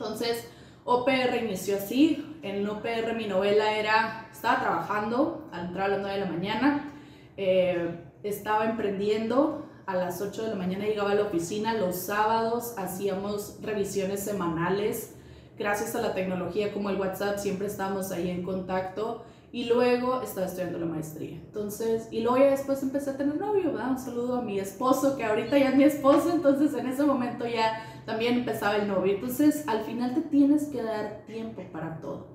entonces, 0.00 0.48
OPR 0.86 1.44
inició 1.44 1.76
así. 1.76 2.38
En 2.42 2.66
OPR 2.66 3.14
mi 3.14 3.26
novela 3.26 3.76
era, 3.76 4.28
estaba 4.32 4.60
trabajando 4.60 5.46
al 5.52 5.66
entrar 5.66 5.86
a 5.86 5.88
las 5.88 6.00
9 6.00 6.18
de 6.18 6.24
la 6.24 6.30
mañana, 6.30 6.92
eh, 7.36 8.00
estaba 8.22 8.64
emprendiendo, 8.64 9.66
a 9.84 9.94
las 9.94 10.22
8 10.22 10.44
de 10.44 10.48
la 10.50 10.54
mañana 10.54 10.86
llegaba 10.86 11.10
a 11.10 11.14
la 11.16 11.24
oficina, 11.24 11.74
los 11.74 11.96
sábados 11.96 12.74
hacíamos 12.78 13.58
revisiones 13.60 14.20
semanales, 14.20 15.16
gracias 15.58 15.94
a 15.94 16.00
la 16.00 16.14
tecnología 16.14 16.72
como 16.72 16.88
el 16.88 16.96
WhatsApp 16.98 17.38
siempre 17.38 17.66
estábamos 17.66 18.10
ahí 18.10 18.30
en 18.30 18.42
contacto 18.42 19.24
y 19.52 19.64
luego 19.64 20.22
estaba 20.22 20.46
estudiando 20.46 20.78
la 20.78 20.86
maestría. 20.86 21.36
Entonces, 21.36 22.08
y 22.10 22.22
luego 22.22 22.38
ya 22.38 22.50
después 22.50 22.82
empecé 22.82 23.10
a 23.10 23.16
tener 23.16 23.36
novio, 23.36 23.72
¿verdad? 23.72 23.90
Un 23.90 23.98
saludo 23.98 24.36
a 24.36 24.42
mi 24.42 24.58
esposo, 24.60 25.16
que 25.16 25.24
ahorita 25.24 25.58
ya 25.58 25.70
es 25.70 25.76
mi 25.76 25.84
esposo, 25.84 26.30
entonces 26.32 26.72
en 26.72 26.86
ese 26.86 27.02
momento 27.02 27.46
ya 27.46 27.84
también 28.04 28.34
empezaba 28.34 28.76
el 28.76 28.88
novio. 28.88 29.14
Entonces, 29.14 29.66
al 29.68 29.82
final 29.82 30.14
te 30.14 30.22
tienes 30.22 30.66
que 30.68 30.82
dar 30.82 31.22
tiempo 31.26 31.62
para 31.72 32.00
todo, 32.00 32.28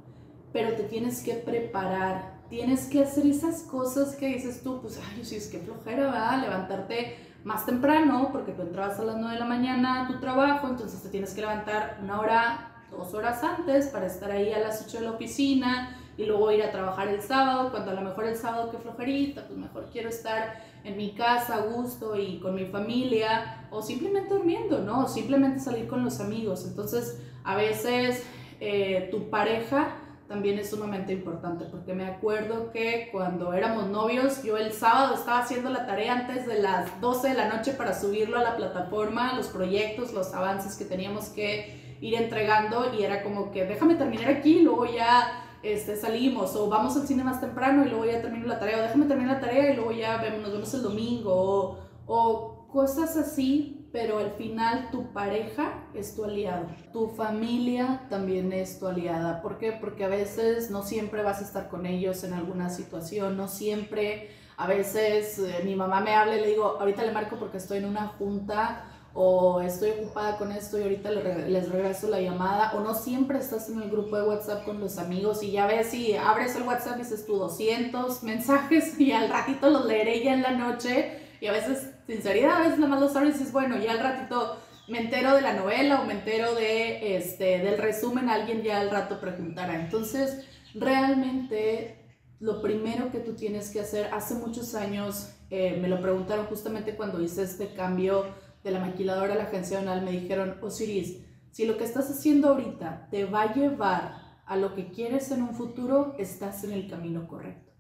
pero 0.54 0.76
te 0.76 0.84
tienes 0.84 1.24
que 1.24 1.34
preparar, 1.34 2.42
tienes 2.50 2.88
que 2.88 3.04
hacer 3.04 3.26
esas 3.26 3.64
cosas 3.64 4.16
que 4.16 4.28
dices 4.28 4.62
tú, 4.64 4.82
pues, 4.82 5.00
ay, 5.00 5.24
sí, 5.24 5.36
es 5.36 5.48
que 5.48 5.60
flojera, 5.60 6.06
¿verdad? 6.06 6.42
Levantarte 6.42 7.18
más 7.44 7.66
temprano, 7.66 8.30
porque 8.32 8.52
tú 8.52 8.64
entrabas 8.64 9.00
a 9.00 9.04
las 9.04 9.18
9 9.18 9.34
de 9.34 9.40
la 9.40 9.46
mañana 9.46 10.04
a 10.04 10.08
tu 10.08 10.20
trabajo, 10.20 10.68
entonces 10.68 11.02
te 11.04 11.10
tienes 11.10 11.34
que 11.34 11.42
levantar 11.42 12.00
una 12.02 12.20
hora, 12.20 12.72
dos 12.90 13.14
horas 13.14 13.44
antes 13.44 13.88
para 13.88 14.08
estar 14.08 14.32
ahí 14.32 14.52
a 14.52 14.60
las 14.60 14.84
8 14.88 15.00
de 15.00 15.06
la 15.06 15.12
oficina 15.12 15.98
y 16.18 16.26
luego 16.26 16.52
ir 16.52 16.64
a 16.64 16.72
trabajar 16.72 17.08
el 17.10 17.22
sábado, 17.22 17.70
cuando 17.72 17.92
a 17.92 17.94
lo 17.94 18.02
mejor 18.02 18.26
el 18.26 18.36
sábado 18.36 18.72
que 18.72 18.78
flojerita, 18.78 19.46
pues 19.46 19.60
mejor 19.60 19.90
quiero 19.92 20.10
estar 20.10 20.64
en 20.86 20.98
mi 20.98 21.14
casa 21.14 21.56
a 21.56 21.62
gusto 21.62 22.18
y 22.18 22.40
con 22.40 22.56
mi 22.56 22.66
familia, 22.66 23.68
o 23.72 23.82
simplemente 23.82 24.34
durmiendo, 24.34 24.80
¿no? 24.80 25.06
O 25.06 25.08
simplemente 25.08 25.60
salir 25.60 25.88
con 25.88 26.04
los 26.04 26.20
amigos. 26.20 26.66
Entonces, 26.66 27.20
a 27.44 27.56
veces 27.56 28.24
eh, 28.60 29.10
tu 29.12 29.30
pareja 29.30 29.96
también 30.28 30.58
es 30.58 30.70
sumamente 30.70 31.14
importante, 31.14 31.66
porque 31.66 31.94
me 31.94 32.06
acuerdo 32.06 32.72
que 32.72 33.10
cuando 33.12 33.54
éramos 33.54 33.88
novios, 33.90 34.42
yo 34.44 34.58
el 34.58 34.72
sábado 34.74 35.16
estaba 35.16 35.40
haciendo 35.40 35.70
la 35.70 35.86
tarea 35.86 36.14
antes 36.14 36.48
de 36.48 36.62
las 36.62 37.00
12 37.02 37.30
de 37.30 37.34
la 37.36 37.50
noche 37.50 37.74
para 37.74 38.00
subirlo 38.00 38.38
a 38.38 38.44
la 38.44 38.56
plataforma, 38.56 39.34
los 39.34 39.48
proyectos, 39.48 40.14
los 40.14 40.34
avances 40.34 40.76
que 40.78 40.86
teníamos 40.86 41.30
que 41.30 41.98
ir 42.02 42.16
entregando, 42.16 42.94
y 42.98 43.04
era 43.04 43.24
como 43.24 43.52
que 43.52 43.66
déjame 43.66 43.96
terminar 43.96 44.30
aquí, 44.30 44.62
luego 44.62 44.86
ya 44.86 45.45
este, 45.66 45.96
salimos 45.96 46.56
o 46.56 46.70
vamos 46.70 46.96
al 46.96 47.08
cine 47.08 47.24
más 47.24 47.42
temprano 47.42 47.84
y 47.84 47.90
luego 47.90 48.06
ya 48.06 48.22
termino 48.22 48.46
la 48.46 48.60
tarea 48.60 48.78
o 48.78 48.82
déjame 48.82 49.06
terminar 49.06 49.36
la 49.36 49.42
tarea 49.42 49.72
y 49.72 49.76
luego 49.76 49.92
ya 49.92 50.18
vemos, 50.18 50.42
nos 50.42 50.52
vemos 50.52 50.74
el 50.76 50.84
domingo 50.84 51.34
o, 51.34 51.80
o 52.06 52.68
cosas 52.68 53.18
así, 53.18 53.90
pero 53.92 54.20
al 54.20 54.32
final 54.34 54.90
tu 54.92 55.12
pareja 55.12 55.86
es 55.96 56.16
tu 56.16 56.24
aliado, 56.24 56.68
tu 56.94 57.08
familia 57.08 58.06
también 58.10 58.54
es 58.54 58.78
tu 58.78 58.88
aliada. 58.88 59.42
¿Por 59.42 59.58
qué? 59.58 59.72
Porque 59.72 60.04
a 60.04 60.10
veces 60.10 60.70
no 60.70 60.84
siempre 60.84 61.24
vas 61.24 61.40
a 61.40 61.46
estar 61.46 61.68
con 61.68 61.86
ellos 61.86 62.24
en 62.24 62.34
alguna 62.34 62.70
situación, 62.70 63.36
no 63.36 63.48
siempre, 63.48 64.30
a 64.58 64.68
veces 64.68 65.40
eh, 65.40 65.62
mi 65.64 65.76
mamá 65.76 66.00
me 66.02 66.14
habla 66.14 66.38
y 66.38 66.42
le 66.42 66.48
digo, 66.48 66.78
ahorita 66.80 67.04
le 67.04 67.12
marco 67.12 67.38
porque 67.38 67.58
estoy 67.58 67.80
en 67.80 67.86
una 67.86 68.08
junta 68.08 68.86
o 69.18 69.62
estoy 69.62 69.92
ocupada 69.92 70.38
con 70.38 70.52
esto 70.52 70.78
y 70.78 70.84
ahorita 70.84 71.10
les 71.10 71.70
regreso 71.70 72.10
la 72.10 72.20
llamada, 72.20 72.74
o 72.74 72.82
no 72.82 72.94
siempre 72.94 73.40
estás 73.40 73.70
en 73.70 73.82
el 73.82 73.90
grupo 73.90 74.18
de 74.18 74.28
WhatsApp 74.28 74.66
con 74.66 74.82
los 74.82 74.98
amigos 74.98 75.42
y 75.42 75.52
ya 75.52 75.68
ves 75.68 75.88
si 75.88 76.16
abres 76.16 76.54
el 76.58 76.64
WhatsApp 76.64 76.98
y 76.98 77.04
dices 77.04 77.26
tú 77.26 77.38
200 77.38 78.24
mensajes 78.24 79.00
y 79.00 79.14
al 79.14 79.30
ratito 79.30 79.70
los 79.70 79.86
leeré 79.86 80.22
ya 80.22 80.34
en 80.34 80.42
la 80.42 80.52
noche 80.52 81.22
y 81.40 81.48
a 81.48 81.54
veces, 81.54 81.92
sinceridad, 82.06 82.58
a 82.58 82.60
veces 82.60 82.78
nada 82.78 82.90
más 82.90 83.00
los 83.00 83.16
abres 83.16 83.36
y 83.36 83.38
dices, 83.38 83.54
bueno, 83.54 83.78
ya 83.78 83.94
al 83.94 84.00
ratito 84.00 84.58
me 84.90 85.00
entero 85.00 85.34
de 85.34 85.42
la 85.42 85.54
novela 85.54 86.02
o 86.02 86.06
me 86.06 86.14
entero 86.14 86.54
de, 86.54 87.16
este, 87.16 87.60
del 87.60 87.78
resumen, 87.78 88.28
alguien 88.28 88.64
ya 88.64 88.82
al 88.82 88.92
rato 88.92 89.22
preguntará. 89.22 89.76
Entonces, 89.76 90.46
realmente 90.74 92.06
lo 92.42 92.62
primero 92.62 93.12
que 93.12 93.20
tú 93.20 93.34
tienes 93.34 93.70
que 93.70 93.80
hacer, 93.80 94.10
hace 94.14 94.34
muchos 94.34 94.76
años 94.76 95.30
eh, 95.50 95.78
me 95.82 95.88
lo 95.88 96.02
preguntaron 96.02 96.48
justamente 96.48 96.96
cuando 96.96 97.22
hice 97.22 97.44
este 97.44 97.74
cambio 97.74 98.26
de 98.66 98.72
la 98.72 98.80
maquiladora 98.80 99.36
a 99.36 99.38
la 99.38 99.44
agencia 99.44 99.78
donal 99.78 100.02
me 100.02 100.12
dijeron, 100.12 100.58
Osiris, 100.62 101.22
si 101.52 101.66
lo 101.66 101.78
que 101.78 101.84
estás 101.84 102.10
haciendo 102.10 102.50
ahorita 102.50 103.08
te 103.12 103.26
va 103.26 103.44
a 103.44 103.54
llevar 103.54 104.16
a 104.46 104.58
lo 104.58 104.74
que 104.74 104.90
quieres 104.90 105.30
en 105.30 105.44
un 105.44 105.54
futuro, 105.54 106.16
estás 106.18 106.64
en 106.64 106.72
el 106.72 106.90
camino 106.90 107.28
correcto. 107.28 107.72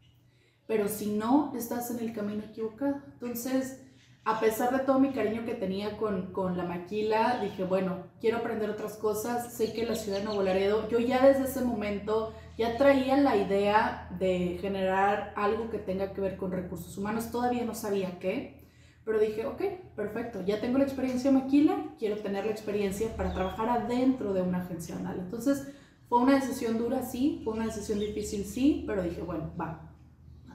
Pero 0.68 0.88
si 0.88 1.08
no, 1.08 1.54
estás 1.56 1.90
en 1.90 2.00
el 2.00 2.14
camino 2.14 2.44
equivocado. 2.44 3.02
Entonces, 3.14 3.82
a 4.26 4.40
pesar 4.40 4.78
de 4.78 4.86
todo 4.86 5.00
mi 5.00 5.12
cariño 5.12 5.44
que 5.44 5.56
tenía 5.56 5.98
con, 5.98 6.32
con, 6.32 6.56
la 6.56 6.66
maquila, 6.66 7.40
dije, 7.42 7.64
bueno, 7.64 8.06
quiero 8.22 8.38
aprender 8.38 8.70
otras 8.70 8.96
cosas. 8.96 9.54
Sé 9.54 9.74
que 9.74 9.88
la 9.88 9.96
ciudad 9.96 10.20
de 10.20 10.24
Nuevo 10.24 10.44
Laredo, 10.44 10.88
yo 10.88 11.00
ya 11.00 11.26
desde 11.26 11.46
ese 11.46 11.62
momento 11.62 12.34
ya 12.60 12.78
traía 12.78 13.18
la 13.18 13.36
idea 13.36 14.08
de 14.20 14.60
generar 14.62 15.34
algo 15.36 15.72
que 15.72 15.80
tenga 15.80 16.14
que 16.14 16.22
ver 16.22 16.38
con 16.38 16.52
recursos 16.52 16.96
humanos. 16.96 17.32
Todavía 17.32 17.66
no 17.66 17.74
sabía 17.74 18.20
qué, 18.20 18.65
pero 19.06 19.20
dije, 19.20 19.46
ok, 19.46 19.62
perfecto, 19.96 20.42
ya 20.44 20.60
tengo 20.60 20.80
la 20.80 20.84
experiencia 20.84 21.32
maquila, 21.32 21.94
quiero 22.00 22.18
tener 22.18 22.46
la 22.46 22.52
experiencia 22.52 23.16
para 23.16 23.34
trabajar 23.34 23.70
adentro 23.70 24.34
de 24.34 24.42
una 24.42 24.64
agencia 24.64 24.96
anal. 24.96 25.20
Entonces, 25.20 25.68
fue 26.10 26.20
una 26.20 26.36
decisión 26.36 26.80
dura, 26.80 27.04
sí, 27.04 27.42
fue 27.44 27.54
una 27.54 27.68
decisión 27.68 28.00
difícil, 28.00 28.46
sí, 28.46 28.84
pero 28.88 29.04
dije, 29.04 29.22
bueno, 29.22 29.54
va, 29.60 29.92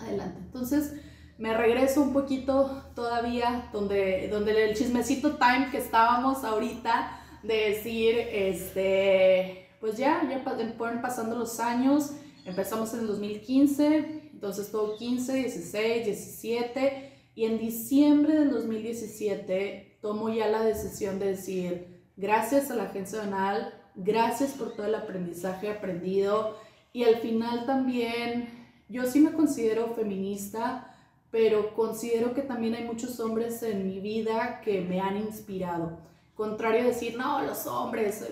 adelante. 0.00 0.40
Entonces, 0.40 1.00
me 1.38 1.56
regreso 1.56 2.02
un 2.02 2.12
poquito 2.12 2.90
todavía 2.96 3.68
donde, 3.72 4.28
donde 4.28 4.70
el 4.70 4.76
chismecito 4.76 5.36
time 5.36 5.68
que 5.70 5.78
estábamos 5.78 6.42
ahorita, 6.42 7.18
de 7.44 7.54
decir, 7.70 8.16
este, 8.32 9.68
pues 9.80 9.96
ya, 9.96 10.28
ya 10.28 10.42
fueron 10.76 11.00
pasando 11.00 11.38
los 11.38 11.60
años, 11.60 12.14
empezamos 12.44 12.92
en 12.94 13.00
el 13.00 13.06
2015, 13.06 14.30
entonces 14.32 14.72
todo 14.72 14.96
15, 14.96 15.34
16, 15.34 16.04
17 16.04 17.09
y 17.34 17.44
en 17.44 17.58
diciembre 17.58 18.34
del 18.34 18.50
2017 18.50 19.98
tomo 20.00 20.28
ya 20.30 20.48
la 20.48 20.62
decisión 20.62 21.18
de 21.18 21.26
decir, 21.26 22.02
gracias 22.16 22.70
a 22.70 22.76
la 22.76 22.84
agencia 22.84 23.24
donal, 23.24 23.74
gracias 23.94 24.52
por 24.52 24.74
todo 24.74 24.86
el 24.86 24.94
aprendizaje 24.94 25.70
aprendido 25.70 26.56
y 26.92 27.04
al 27.04 27.16
final 27.16 27.66
también 27.66 28.48
yo 28.88 29.06
sí 29.06 29.20
me 29.20 29.32
considero 29.32 29.94
feminista, 29.94 30.96
pero 31.30 31.74
considero 31.74 32.34
que 32.34 32.42
también 32.42 32.74
hay 32.74 32.84
muchos 32.84 33.20
hombres 33.20 33.62
en 33.62 33.86
mi 33.86 34.00
vida 34.00 34.60
que 34.64 34.80
me 34.80 35.00
han 35.00 35.16
inspirado. 35.16 35.98
Contrario 36.34 36.82
a 36.82 36.86
decir, 36.86 37.16
no, 37.16 37.42
los 37.42 37.66
hombres, 37.68 38.26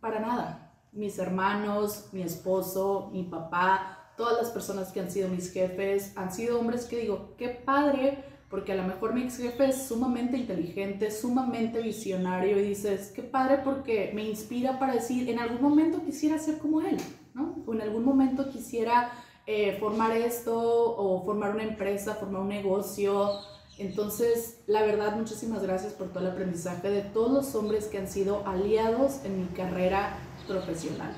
para 0.00 0.20
nada. 0.20 0.72
Mis 0.92 1.18
hermanos, 1.18 2.08
mi 2.12 2.22
esposo, 2.22 3.10
mi 3.12 3.24
papá, 3.24 4.12
todas 4.16 4.38
las 4.40 4.50
personas 4.50 4.90
que 4.90 5.00
han 5.00 5.10
sido 5.10 5.28
mis 5.28 5.52
jefes, 5.52 6.16
han 6.16 6.32
sido 6.32 6.58
hombres 6.58 6.86
que 6.86 7.00
digo, 7.00 7.34
qué 7.36 7.48
padre 7.50 8.24
porque 8.50 8.72
a 8.72 8.76
lo 8.76 8.84
mejor 8.84 9.14
mi 9.14 9.22
ex 9.22 9.36
jefe 9.36 9.66
es 9.66 9.88
sumamente 9.88 10.38
inteligente, 10.38 11.10
sumamente 11.10 11.82
visionario 11.82 12.58
y 12.58 12.62
dices, 12.62 13.12
qué 13.14 13.22
padre 13.22 13.58
porque 13.62 14.10
me 14.14 14.24
inspira 14.24 14.78
para 14.78 14.94
decir, 14.94 15.28
en 15.28 15.38
algún 15.38 15.60
momento 15.60 16.02
quisiera 16.04 16.38
ser 16.38 16.58
como 16.58 16.80
él, 16.80 16.96
¿no? 17.34 17.62
O 17.66 17.74
en 17.74 17.82
algún 17.82 18.04
momento 18.04 18.48
quisiera 18.50 19.12
eh, 19.46 19.76
formar 19.78 20.16
esto 20.16 20.54
o 20.56 21.24
formar 21.24 21.54
una 21.54 21.64
empresa, 21.64 22.14
formar 22.14 22.42
un 22.42 22.48
negocio. 22.48 23.30
Entonces, 23.76 24.62
la 24.66 24.82
verdad, 24.82 25.14
muchísimas 25.16 25.62
gracias 25.62 25.92
por 25.92 26.08
todo 26.08 26.20
el 26.20 26.30
aprendizaje 26.30 26.90
de 26.90 27.02
todos 27.02 27.30
los 27.30 27.54
hombres 27.54 27.86
que 27.86 27.98
han 27.98 28.08
sido 28.08 28.46
aliados 28.46 29.24
en 29.24 29.40
mi 29.40 29.46
carrera 29.48 30.18
profesional. 30.46 31.14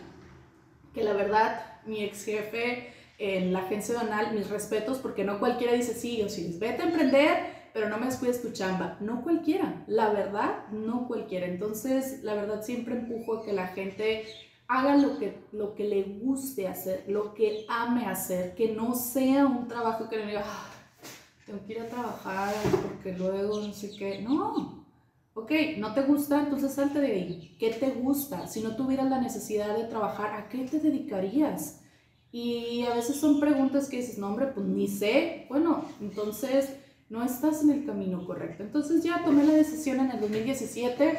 Que 0.92 1.04
la 1.04 1.12
verdad, 1.12 1.80
mi 1.87 2.02
ex 2.02 2.25
jefe 2.25 2.92
en 3.20 3.52
la 3.52 3.60
agencia 3.60 3.94
donal, 3.94 4.34
mis 4.34 4.48
respetos, 4.48 4.98
porque 4.98 5.24
no 5.24 5.38
cualquiera 5.38 5.74
dice, 5.74 5.92
sí, 5.92 6.22
o 6.22 6.28
sí, 6.30 6.56
vete 6.58 6.82
a 6.82 6.86
emprender, 6.86 7.60
pero 7.74 7.90
no 7.90 7.98
me 7.98 8.06
descuides 8.06 8.40
tu 8.40 8.50
chamba. 8.50 8.96
No 9.00 9.22
cualquiera, 9.22 9.84
la 9.86 10.08
verdad, 10.08 10.66
no 10.70 11.06
cualquiera. 11.06 11.46
Entonces, 11.46 12.24
la 12.24 12.34
verdad, 12.34 12.62
siempre 12.62 12.94
empujo 12.94 13.34
a 13.34 13.44
que 13.44 13.52
la 13.52 13.68
gente 13.68 14.24
haga 14.68 14.96
lo 14.96 15.18
que, 15.18 15.44
lo 15.52 15.74
que 15.74 15.84
le 15.84 16.02
guste 16.02 16.66
hacer, 16.66 17.04
lo 17.08 17.34
que 17.34 17.66
ame 17.68 18.06
hacer, 18.06 18.54
que 18.54 18.72
no 18.72 18.94
sea 18.94 19.44
un 19.44 19.68
trabajo 19.68 20.08
que 20.08 20.16
le 20.16 20.26
diga, 20.26 20.42
ah, 20.46 20.70
tengo 21.44 21.66
que 21.66 21.74
ir 21.74 21.80
a 21.80 21.88
trabajar 21.88 22.54
porque 22.82 23.12
luego 23.12 23.60
no 23.60 23.72
sé 23.74 23.90
qué. 23.98 24.22
No, 24.22 24.86
ok, 25.34 25.52
no 25.76 25.92
te 25.92 26.02
gusta, 26.02 26.40
entonces 26.40 26.72
salte 26.72 27.00
de 27.00 27.12
ahí. 27.12 27.56
¿Qué 27.60 27.68
te 27.70 27.90
gusta? 27.90 28.46
Si 28.46 28.62
no 28.62 28.76
tuvieras 28.76 29.10
la 29.10 29.20
necesidad 29.20 29.76
de 29.76 29.84
trabajar, 29.84 30.32
¿a 30.34 30.48
qué 30.48 30.60
te 30.60 30.78
dedicarías? 30.78 31.80
Y 32.32 32.84
a 32.84 32.94
veces 32.94 33.16
son 33.16 33.40
preguntas 33.40 33.88
que 33.88 33.96
dices, 33.99 34.18
no 34.18 34.28
hombre, 34.28 34.46
pues 34.46 34.66
ni 34.66 34.87
sé. 34.87 35.46
Bueno, 35.49 35.84
entonces 36.00 36.70
no 37.08 37.25
estás 37.25 37.62
en 37.62 37.70
el 37.70 37.84
camino 37.84 38.25
correcto. 38.25 38.62
Entonces 38.62 39.02
ya 39.02 39.25
tomé 39.25 39.44
la 39.44 39.54
decisión 39.54 39.99
en 40.00 40.12
el 40.12 40.20
2017, 40.20 41.18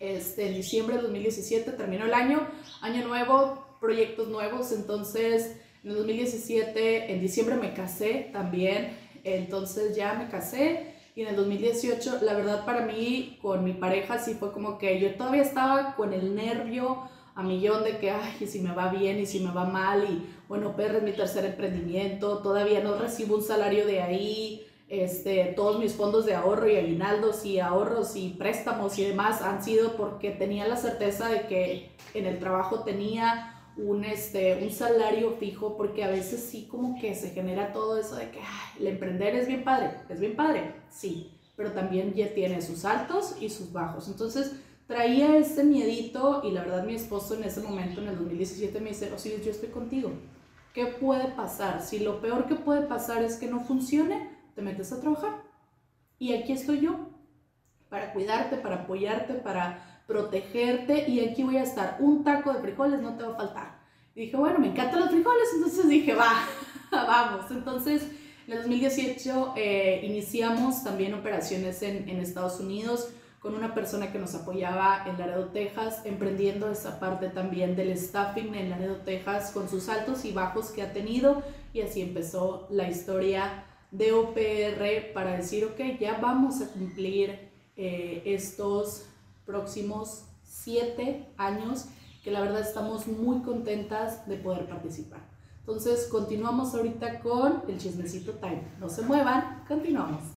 este, 0.00 0.48
en 0.48 0.54
diciembre 0.54 0.96
de 0.96 1.02
2017 1.02 1.72
terminó 1.72 2.04
el 2.04 2.14
año, 2.14 2.46
año 2.80 3.06
nuevo, 3.06 3.76
proyectos 3.80 4.28
nuevos. 4.28 4.70
Entonces 4.72 5.56
en 5.82 5.90
el 5.90 5.96
2017, 5.96 7.12
en 7.12 7.20
diciembre 7.20 7.56
me 7.56 7.74
casé 7.74 8.30
también. 8.32 8.96
Entonces 9.24 9.96
ya 9.96 10.14
me 10.14 10.28
casé. 10.28 10.94
Y 11.16 11.22
en 11.22 11.28
el 11.28 11.36
2018, 11.36 12.20
la 12.22 12.34
verdad 12.34 12.64
para 12.64 12.86
mí, 12.86 13.38
con 13.40 13.64
mi 13.64 13.72
pareja, 13.72 14.18
sí 14.18 14.34
fue 14.34 14.52
como 14.52 14.78
que 14.78 15.00
yo 15.00 15.14
todavía 15.14 15.42
estaba 15.42 15.94
con 15.94 16.12
el 16.12 16.34
nervio 16.34 17.08
a 17.34 17.42
millón 17.42 17.82
de 17.84 17.98
que, 17.98 18.10
ay, 18.10 18.36
y 18.40 18.46
si 18.46 18.60
me 18.60 18.72
va 18.72 18.90
bien 18.92 19.18
y 19.18 19.26
si 19.26 19.40
me 19.40 19.52
va 19.52 19.64
mal, 19.64 20.04
y 20.04 20.26
bueno, 20.48 20.74
es 20.78 21.02
mi 21.02 21.12
tercer 21.12 21.44
emprendimiento, 21.44 22.38
todavía 22.38 22.82
no 22.82 22.96
recibo 22.96 23.36
un 23.36 23.42
salario 23.42 23.86
de 23.86 24.02
ahí, 24.02 24.66
este, 24.88 25.52
todos 25.56 25.78
mis 25.80 25.94
fondos 25.94 26.26
de 26.26 26.34
ahorro 26.34 26.68
y 26.68 26.76
aguinaldos 26.76 27.44
y 27.44 27.58
ahorros 27.58 28.16
y 28.16 28.30
préstamos 28.30 28.98
y 28.98 29.04
demás 29.04 29.42
han 29.42 29.64
sido 29.64 29.96
porque 29.96 30.30
tenía 30.30 30.68
la 30.68 30.76
certeza 30.76 31.28
de 31.28 31.46
que 31.46 31.90
en 32.12 32.26
el 32.26 32.38
trabajo 32.38 32.80
tenía 32.84 33.50
un, 33.76 34.04
este, 34.04 34.62
un 34.62 34.70
salario 34.70 35.32
fijo, 35.32 35.76
porque 35.76 36.04
a 36.04 36.08
veces 36.08 36.40
sí 36.40 36.68
como 36.70 37.00
que 37.00 37.14
se 37.14 37.30
genera 37.30 37.72
todo 37.72 37.98
eso 37.98 38.14
de 38.14 38.30
que 38.30 38.40
el 38.78 38.86
emprender 38.86 39.34
es 39.34 39.48
bien 39.48 39.64
padre, 39.64 39.92
es 40.08 40.20
bien 40.20 40.36
padre, 40.36 40.74
sí, 40.90 41.32
pero 41.56 41.72
también 41.72 42.14
ya 42.14 42.32
tiene 42.34 42.62
sus 42.62 42.84
altos 42.84 43.34
y 43.40 43.48
sus 43.48 43.72
bajos. 43.72 44.08
Entonces 44.08 44.52
traía 44.86 45.36
ese 45.36 45.64
miedito 45.64 46.42
y 46.44 46.50
la 46.50 46.62
verdad 46.62 46.84
mi 46.84 46.94
esposo 46.94 47.34
en 47.34 47.44
ese 47.44 47.60
momento, 47.60 48.00
en 48.00 48.08
el 48.08 48.16
2017, 48.16 48.80
me 48.80 48.90
dice, 48.90 49.12
Osiris, 49.12 49.44
yo 49.44 49.50
estoy 49.50 49.70
contigo. 49.70 50.12
¿Qué 50.72 50.86
puede 50.86 51.28
pasar? 51.28 51.82
Si 51.82 52.00
lo 52.00 52.20
peor 52.20 52.46
que 52.46 52.56
puede 52.56 52.82
pasar 52.82 53.22
es 53.22 53.36
que 53.36 53.46
no 53.46 53.60
funcione, 53.60 54.30
te 54.54 54.62
metes 54.62 54.92
a 54.92 55.00
trabajar. 55.00 55.42
Y 56.18 56.34
aquí 56.34 56.52
estoy 56.52 56.80
yo, 56.80 57.10
para 57.88 58.12
cuidarte, 58.12 58.56
para 58.56 58.76
apoyarte, 58.76 59.34
para 59.34 60.02
protegerte 60.06 61.08
y 61.08 61.20
aquí 61.20 61.44
voy 61.44 61.56
a 61.56 61.62
estar. 61.62 61.96
Un 62.00 62.24
taco 62.24 62.52
de 62.52 62.60
frijoles 62.60 63.00
no 63.00 63.16
te 63.16 63.24
va 63.24 63.34
a 63.34 63.36
faltar. 63.36 63.78
Y 64.14 64.22
dije, 64.22 64.36
bueno, 64.36 64.58
me 64.58 64.68
encantan 64.68 65.00
los 65.00 65.10
frijoles, 65.10 65.48
entonces 65.54 65.88
dije, 65.88 66.14
va, 66.14 66.46
vamos. 66.90 67.50
Entonces, 67.50 68.02
en 68.46 68.52
el 68.52 68.58
2018 68.58 69.54
eh, 69.56 70.00
iniciamos 70.04 70.84
también 70.84 71.14
operaciones 71.14 71.82
en, 71.82 72.08
en 72.08 72.20
Estados 72.20 72.60
Unidos 72.60 73.10
con 73.44 73.54
una 73.54 73.74
persona 73.74 74.10
que 74.10 74.18
nos 74.18 74.34
apoyaba 74.34 75.04
en 75.06 75.18
Laredo, 75.18 75.48
Texas, 75.48 76.00
emprendiendo 76.06 76.70
esa 76.70 76.98
parte 76.98 77.28
también 77.28 77.76
del 77.76 77.94
staffing 77.94 78.54
en 78.54 78.70
Laredo, 78.70 78.96
Texas, 79.04 79.50
con 79.52 79.68
sus 79.68 79.90
altos 79.90 80.24
y 80.24 80.32
bajos 80.32 80.70
que 80.70 80.80
ha 80.80 80.94
tenido. 80.94 81.42
Y 81.74 81.82
así 81.82 82.00
empezó 82.00 82.66
la 82.70 82.88
historia 82.88 83.66
de 83.90 84.12
OPR 84.12 85.12
para 85.12 85.36
decir, 85.36 85.66
ok, 85.66 86.00
ya 86.00 86.16
vamos 86.22 86.62
a 86.62 86.68
cumplir 86.68 87.50
eh, 87.76 88.22
estos 88.24 89.04
próximos 89.44 90.24
siete 90.42 91.28
años, 91.36 91.84
que 92.22 92.30
la 92.30 92.40
verdad 92.40 92.62
estamos 92.62 93.06
muy 93.06 93.42
contentas 93.42 94.26
de 94.26 94.38
poder 94.38 94.66
participar. 94.66 95.20
Entonces, 95.58 96.08
continuamos 96.10 96.74
ahorita 96.74 97.20
con 97.20 97.62
el 97.68 97.76
chismecito 97.76 98.32
time. 98.32 98.62
No 98.80 98.88
se 98.88 99.02
muevan, 99.02 99.64
continuamos. 99.68 100.24